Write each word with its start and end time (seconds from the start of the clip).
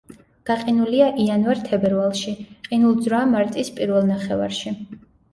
გაყინულია 0.49 1.09
იანვარ-თებერვალში, 1.23 2.33
ყინულძვრაა 2.67 3.27
მარტის 3.33 3.69
პირველ 3.75 4.09
ნახევარში. 4.13 4.73